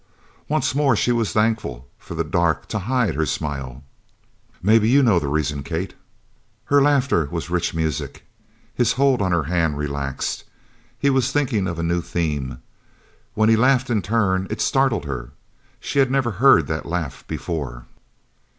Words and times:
Once 0.49 0.73
more 0.73 0.95
she 0.95 1.11
was 1.11 1.31
thankful 1.31 1.87
for 1.99 2.15
the 2.15 2.23
dark 2.23 2.67
to 2.67 2.79
hide 2.89 3.13
her 3.13 3.23
smile. 3.23 3.83
"Maybe 4.59 4.89
you 4.89 5.03
know 5.03 5.19
the 5.19 5.27
reason, 5.27 5.61
Kate?" 5.61 5.93
Her 6.65 6.81
laughter 6.81 7.27
was 7.29 7.51
rich 7.51 7.75
music. 7.75 8.25
His 8.73 8.93
hold 8.93 9.21
on 9.21 9.31
her 9.31 9.43
hand 9.43 9.77
relaxed. 9.77 10.43
He 10.97 11.11
was 11.11 11.31
thinking 11.31 11.67
of 11.67 11.77
a 11.77 11.83
new 11.83 12.01
theme. 12.01 12.63
When 13.35 13.47
he 13.47 13.55
laughed 13.55 13.91
in 13.91 14.01
turn 14.01 14.47
it 14.49 14.59
startled 14.59 15.05
her. 15.05 15.33
She 15.79 15.99
had 15.99 16.09
never 16.09 16.31
heard 16.31 16.65
that 16.65 16.87
laugh 16.87 17.23
before. 17.27 17.85